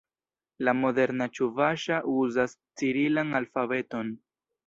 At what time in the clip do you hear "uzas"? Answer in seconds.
2.13-2.57